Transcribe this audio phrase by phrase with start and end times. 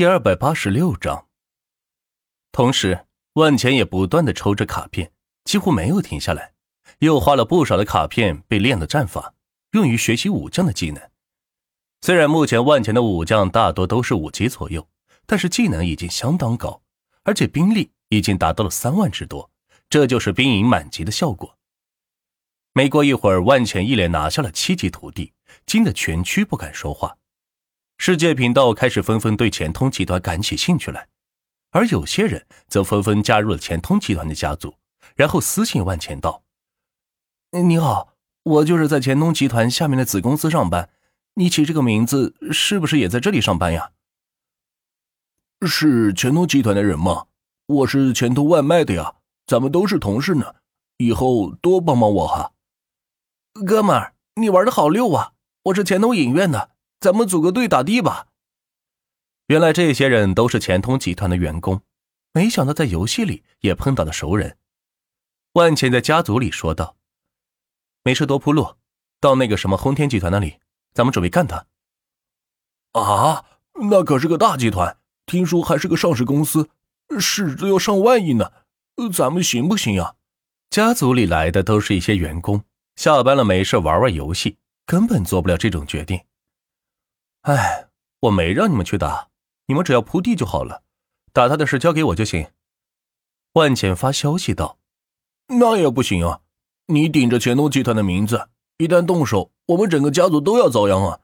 [0.00, 1.26] 第二百八十六章。
[2.52, 3.04] 同时，
[3.34, 5.12] 万钱也不断的抽着卡片，
[5.44, 6.54] 几乎没有停下来，
[7.00, 9.34] 又花了不少的卡片被练了战法，
[9.72, 11.10] 用于学习武将的技能。
[12.00, 14.88] 虽然目前万钱的武将大多都是五级左右，
[15.26, 16.80] 但是技能已经相当高，
[17.24, 19.50] 而且兵力已经达到了三万之多，
[19.90, 21.58] 这就是兵营满级的效果。
[22.72, 25.34] 没过一会儿，万钱一连拿下了七级徒弟，
[25.66, 27.18] 惊得全区不敢说话。
[28.02, 31.06] 世界频道开始纷纷对钱通集团感起兴趣来，
[31.70, 34.74] 而有些人则纷纷加入了钱通集团的家族，
[35.16, 36.42] 然后私信万钱道
[37.52, 40.88] ：“你好，我就是在钱通集团下面的子公司上班，
[41.34, 43.90] 你起这个名字是不是也在这里上班呀
[45.68, 47.26] ？”“是钱通集团的人吗？
[47.66, 50.54] 我是钱通外卖的呀，咱们都是同事呢，
[50.96, 52.52] 以后多帮帮我哈。
[53.66, 55.34] ”“哥们儿，你玩的好溜啊！
[55.64, 58.26] 我是钱通影院的。”咱们组个队打的吧。
[59.46, 61.82] 原来这些人都是钱通集团的员工，
[62.32, 64.58] 没想到在游戏里也碰到了熟人。
[65.54, 66.96] 万钱在家族里说道
[68.04, 68.76] ：“没事，多铺路，
[69.18, 70.58] 到那个什么轰天集团那里，
[70.92, 71.66] 咱们准备干他。”
[72.92, 73.44] 啊，
[73.90, 76.68] 那可是个大集团，听说还是个上市公司，
[77.18, 78.52] 市值要上万亿呢，
[79.12, 80.16] 咱们行不行呀？
[80.68, 82.62] 家族里来的都是一些员工，
[82.94, 86.20] 下班了没事玩玩游戏，根本做不了这种决定。
[87.42, 87.88] 哎，
[88.20, 89.28] 我没让你们去打，
[89.66, 90.82] 你们只要铺地就好了，
[91.32, 92.50] 打他的事交给我就行。
[93.54, 94.78] 万茜发消息道
[95.58, 96.40] ：“那也不行啊，
[96.86, 101.20] 你顶着钱东集团的名字，一旦动手，我们整个家族都要遭殃啊！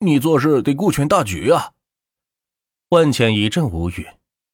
[0.00, 1.72] 你做事得顾全大局啊！”
[2.90, 4.08] 万茜一阵无语，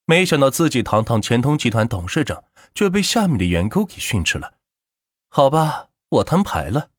[0.05, 2.43] 没想到自己堂堂钱通集团董事长，
[2.75, 4.53] 却被下面的员工给训斥了。
[5.29, 6.91] 好吧，我摊牌了，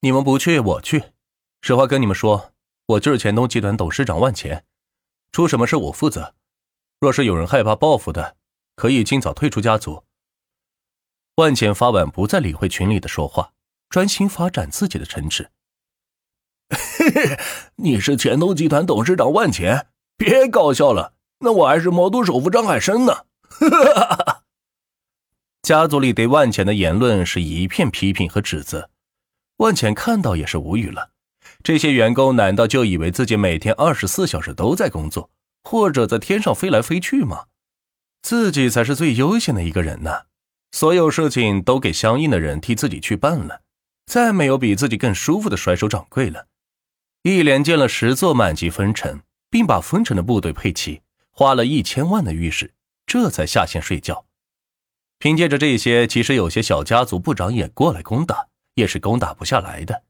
[0.00, 1.12] 你们不去，我去。
[1.60, 2.48] 实话跟你们说。
[2.86, 4.64] 我就是钱东集团董事长万钱，
[5.30, 6.34] 出什么事我负责。
[7.00, 8.36] 若是有人害怕报复的，
[8.74, 10.04] 可以尽早退出家族。
[11.36, 13.52] 万钱发完，不再理会群里的说话，
[13.88, 15.50] 专心发展自己的城池。
[16.70, 17.38] 嘿嘿，
[17.76, 23.26] 你是钱东集团董事长万钱，别搞笑了，那我还是魔都首富张海生呢。
[25.62, 28.90] 家族里对万钱的言论是一片批评和指责，
[29.58, 31.11] 万钱看到也是无语了。
[31.62, 35.30] 这些员工难道就以为自己每天二十四小时都在工作，
[35.62, 37.44] 或者在天上飞来飞去吗？
[38.22, 40.22] 自己才是最悠闲的一个人呢，
[40.72, 43.62] 所有事情都给相应的人替自己去办了，
[44.06, 46.46] 再没有比自己更舒服的甩手掌柜了。
[47.22, 52.72] 一连建了十座满级分城，并把分城的部队配齐，花了一千万的御史，
[53.06, 54.24] 这才下线睡觉。
[55.18, 60.02] 凭借着这些，其实有些小家族不长眼过来攻打，也是攻打不下来的。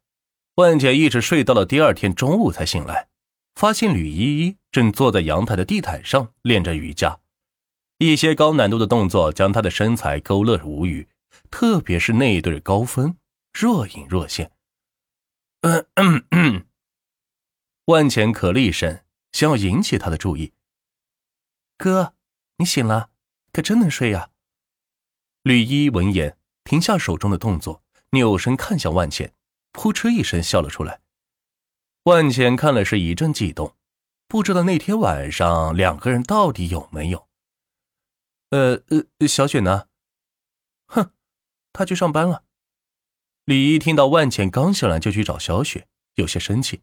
[0.56, 3.08] 万姐一直睡到了第二天中午才醒来，
[3.54, 7.20] 发现吕依依正坐在阳台的地毯上练着瑜伽，
[7.96, 11.08] 一些高难度的动作将她的身材勾勒无余，
[11.50, 13.16] 特别是那一对高分
[13.52, 14.52] 若隐若现。
[17.86, 19.00] 万钱咳了一声，
[19.32, 20.52] 想要引起他的注意。
[21.78, 22.14] 哥，
[22.58, 23.10] 你醒了，
[23.52, 24.30] 可真能睡呀！
[25.42, 29.32] 吕依依闻言停下手中的动作，扭身看向万钱。
[29.72, 31.00] 扑哧一声笑了出来，
[32.04, 33.74] 万钱看了是一阵激动，
[34.28, 37.28] 不知道那天晚上两个人到底有没有。
[38.50, 39.88] 呃呃，小雪呢？
[40.86, 41.12] 哼，
[41.72, 42.44] 她去上班了。
[43.44, 46.82] 李一听到万钱刚醒来就去找小雪，有些生气。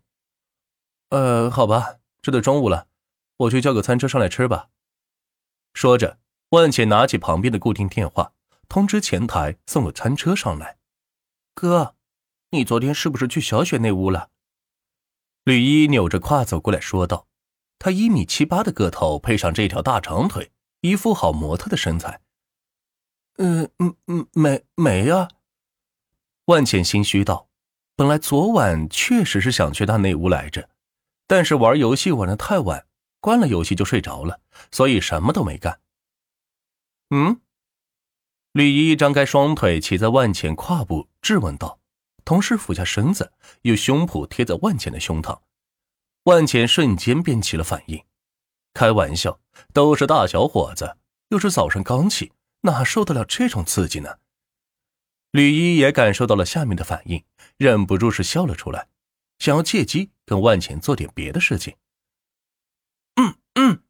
[1.10, 2.88] 呃，好吧，这都中午了，
[3.38, 4.70] 我去叫个餐车上来吃吧。
[5.74, 6.20] 说着，
[6.50, 8.34] 万钱拿起旁边的固定电话，
[8.68, 10.80] 通知前台送个餐车上来。
[11.54, 11.96] 哥。
[12.52, 14.32] 你昨天是不是去小雪那屋了？
[15.44, 17.28] 吕一扭着胯走过来说道
[17.78, 20.52] ：“他一米七八的个头，配上这条大长腿，
[20.82, 22.22] 一副好模特的身材。
[23.38, 25.30] ”“嗯嗯嗯，没没啊。”
[26.46, 27.50] 万茜心虚道
[27.96, 30.70] ：“本来昨晚确实是想去他那屋来着，
[31.28, 32.88] 但是玩游戏玩的太晚，
[33.20, 35.80] 关了游戏就睡着了，所以什么都没干。
[37.12, 37.42] ”“嗯？”
[38.54, 41.79] 吕一张开双腿，骑在万茜胯部，质问道。
[42.26, 43.32] 同时俯下身子，
[43.64, 45.42] 用胸脯贴在万钱的胸膛，
[46.24, 48.04] 万钱瞬间便起了反应。
[48.74, 49.42] 开玩笑，
[49.74, 50.98] 都是大小伙子，
[51.30, 52.32] 又是早上刚起，
[52.62, 54.20] 哪受得了这种刺激呢？
[55.32, 57.24] 吕一也感受到了下面的反应，
[57.58, 58.88] 忍不住是笑了出来，
[59.38, 61.76] 想要借机跟万钱做点别的事情。
[63.16, 63.84] 嗯嗯，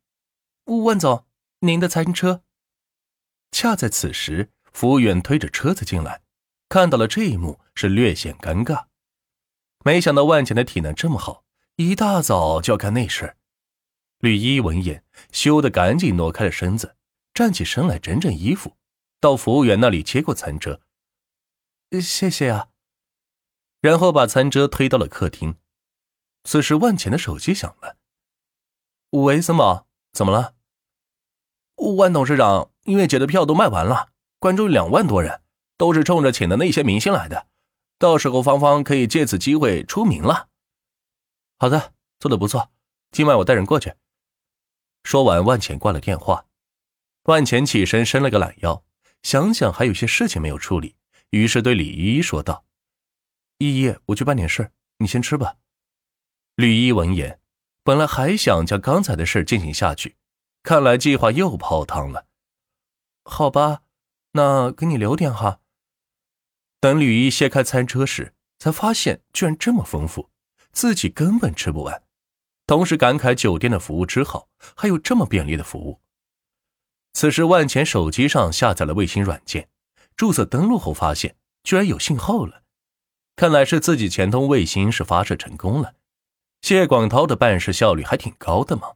[0.84, 1.26] 万总，
[1.60, 2.44] 您的餐车。
[3.52, 6.22] 恰在此时，服务员推着车子进来。
[6.70, 8.86] 看到了这一幕，是略显尴尬。
[9.84, 11.44] 没想到万浅的体能这么好，
[11.78, 13.36] 一大早就要干那事
[14.20, 16.96] 吕一闻言，羞得赶紧挪开了身子，
[17.34, 18.78] 站起身来整整衣服，
[19.20, 20.80] 到服务员那里接过餐车。
[22.00, 22.68] 谢谢啊。
[23.82, 25.56] 然后把餐车推到了客厅。
[26.44, 27.98] 此时，万浅的手机响了。
[29.12, 30.54] 喂，森宝，怎么了？
[31.98, 35.42] 万董事长音乐节的票都卖完了，观众两万多人，
[35.80, 37.48] 都是冲着请的那些明星来的。
[37.98, 40.50] 到时候芳芳可以借此机会出名了。
[41.58, 42.70] 好的，做的不错，
[43.12, 43.94] 今晚我带人过去。
[45.06, 46.46] 说完，万钱挂了电话。
[47.24, 48.84] 万钱起身伸了个懒腰，
[49.24, 50.98] 想想还有些事情没有处理，
[51.30, 52.66] 于是对李依依说道
[53.60, 55.56] ：“依依，我去办点事，你先吃吧。”
[56.56, 57.40] 吕依闻言，
[57.84, 60.18] 本来还想将刚才的事进行下去，
[60.62, 62.26] 看来计划又泡汤了。
[63.24, 63.84] 好吧，
[64.34, 65.62] 那给你留点哈。
[66.80, 70.30] 等吕一卸开餐车时，才发现居然这么丰富，
[70.72, 72.04] 自己根本吃不完。
[72.66, 76.00] 同时感慨酒店的服务之好，还有这么便利的服务。
[77.14, 79.68] 此时万钱手机上下载了卫星软件，
[80.16, 82.62] 注册登录后发现居然有信号了，
[83.36, 85.96] 看来是自己钱通卫星是发射成功了。
[86.62, 88.94] 谢广涛的办事效率还挺高的嘛。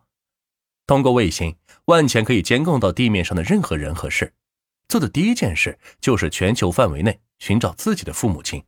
[0.86, 4.34] 通过卫星，万钱可以监控到地面上的任何人和事。
[4.88, 8.64] 做的第一件事就是全球范围内寻找自己的父母亲。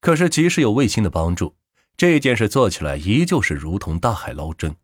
[0.00, 1.56] 可是即使有卫星的帮助，
[1.96, 4.76] 这件事做起来依旧是如同大海捞针，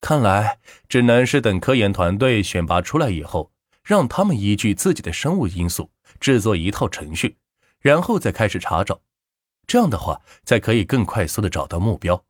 [0.00, 0.58] 看来
[0.88, 3.52] 只能是等科研团队选拔出来以后，
[3.82, 5.90] 让他们依据自己的生物因素
[6.20, 7.36] 制作一套程序，
[7.80, 9.00] 然后再开始查找，
[9.66, 12.24] 这样的话才可以更快速的找到目标，